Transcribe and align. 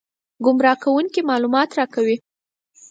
ګمراه 0.45 0.77
کوونکي 0.83 1.21
معلومات 1.29 1.69
راکوي. 1.77 2.15